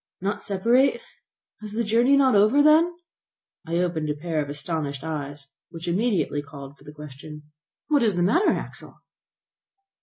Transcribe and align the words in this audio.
"Not 0.19 0.41
separate! 0.41 0.99
Is 1.61 1.73
the 1.73 1.83
journey 1.83 2.17
not 2.17 2.33
over, 2.33 2.63
then?" 2.63 2.91
I 3.67 3.75
opened 3.77 4.09
a 4.09 4.15
pair 4.15 4.41
of 4.41 4.49
astonished 4.49 5.03
eyes, 5.03 5.49
which 5.69 5.87
immediately 5.87 6.41
called 6.41 6.75
for 6.75 6.83
the 6.83 6.91
question: 6.91 7.43
"What 7.87 8.01
is 8.01 8.15
the 8.15 8.23
matter, 8.23 8.49
Axel?" 8.51 8.95